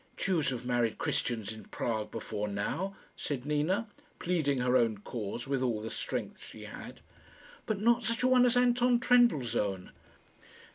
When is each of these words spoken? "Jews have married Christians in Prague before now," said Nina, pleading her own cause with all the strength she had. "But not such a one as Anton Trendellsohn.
"Jews 0.17 0.49
have 0.49 0.65
married 0.65 0.97
Christians 0.97 1.51
in 1.53 1.65
Prague 1.65 2.09
before 2.09 2.47
now," 2.47 2.95
said 3.15 3.45
Nina, 3.45 3.87
pleading 4.17 4.57
her 4.57 4.75
own 4.75 4.97
cause 4.97 5.45
with 5.47 5.61
all 5.61 5.79
the 5.79 5.91
strength 5.91 6.43
she 6.43 6.63
had. 6.63 7.01
"But 7.67 7.79
not 7.81 8.01
such 8.01 8.23
a 8.23 8.27
one 8.27 8.47
as 8.47 8.57
Anton 8.57 8.99
Trendellsohn. 8.99 9.91